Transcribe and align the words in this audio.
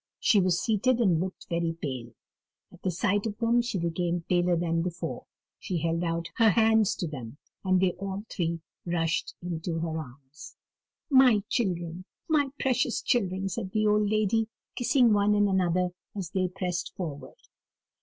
She 0.19 0.39
was 0.39 0.59
seated, 0.59 0.97
and 0.99 1.19
looked 1.19 1.45
very 1.47 1.77
pale. 1.79 2.15
At 2.71 2.81
the 2.81 2.89
sight 2.89 3.27
of 3.27 3.37
them 3.37 3.61
she 3.61 3.77
became 3.77 4.25
paler 4.27 4.55
than 4.55 4.81
before; 4.81 5.27
she 5.59 5.77
held 5.77 6.03
out 6.03 6.25
her 6.37 6.49
hands 6.49 6.95
to 6.95 7.07
them, 7.07 7.37
and 7.63 7.79
they 7.79 7.91
all 7.99 8.25
three 8.27 8.61
rushed 8.83 9.35
into 9.43 9.77
her 9.77 9.99
arms. 9.99 10.55
"My 11.11 11.43
children, 11.49 12.05
my 12.27 12.49
precious 12.59 12.99
children!" 13.03 13.47
said 13.47 13.73
the 13.73 13.85
old 13.85 14.09
lady, 14.09 14.47
kissing 14.75 15.13
one 15.13 15.35
and 15.35 15.47
another 15.47 15.89
as 16.15 16.31
they 16.31 16.47
pressed 16.47 16.95
forward. 16.95 17.37